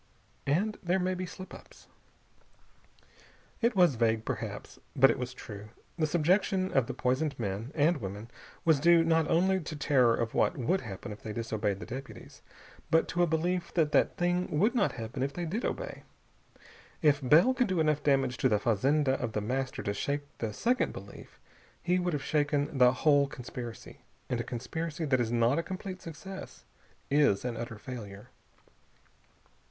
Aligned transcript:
And 0.47 0.79
there 0.81 0.97
may 0.97 1.13
be 1.13 1.27
slip 1.27 1.53
ups." 1.53 1.87
It 3.61 3.75
was 3.75 3.93
vague, 3.93 4.25
perhaps, 4.25 4.79
but 4.95 5.11
it 5.11 5.19
was 5.19 5.31
true. 5.31 5.69
The 5.95 6.07
subjection 6.07 6.71
of 6.71 6.87
the 6.87 6.95
poisoned 6.95 7.37
men 7.39 7.71
and 7.75 7.97
women 7.97 8.31
was 8.65 8.79
due 8.79 9.03
not 9.03 9.29
only 9.29 9.59
to 9.59 9.75
terror 9.75 10.15
of 10.15 10.33
what 10.33 10.57
would 10.57 10.81
happen 10.81 11.11
if 11.11 11.21
they 11.21 11.33
disobeyed 11.33 11.79
the 11.79 11.85
deputies, 11.85 12.41
but 12.89 13.07
to 13.09 13.21
a 13.21 13.27
belief 13.27 13.71
that 13.75 13.91
that 13.91 14.17
thing 14.17 14.57
would 14.57 14.73
not 14.73 14.93
happen 14.93 15.21
if 15.21 15.33
they 15.33 15.45
did 15.45 15.63
obey. 15.63 16.01
If 17.03 17.21
Bell 17.21 17.53
could 17.53 17.67
do 17.67 17.79
enough 17.79 18.01
damage 18.01 18.37
to 18.37 18.49
the 18.49 18.57
fazenda 18.57 19.21
of 19.21 19.33
The 19.33 19.39
Master 19.41 19.83
to 19.83 19.93
shake 19.93 20.23
the 20.39 20.51
second 20.51 20.93
belief, 20.93 21.39
he 21.83 21.99
would 21.99 22.13
have 22.13 22.23
shaken 22.23 22.75
the 22.75 22.91
whole 22.91 23.27
conspiracy. 23.27 23.99
And 24.31 24.39
a 24.39 24.43
conspiracy 24.43 25.05
that 25.05 25.21
is 25.21 25.31
not 25.31 25.59
a 25.59 25.61
complete 25.61 26.01
success 26.01 26.65
is 27.11 27.45
an 27.45 27.55
utter 27.55 27.77
failure. 27.77 28.31